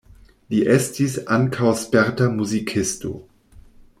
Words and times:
Li 0.53 0.61
estis 0.75 1.17
ankaŭ 1.35 1.75
sperta 1.83 2.31
muzikisto. 2.39 3.13